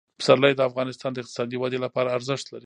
[0.19, 2.59] پسرلی د افغانستان د اقتصادي ودې لپاره ارزښت لري.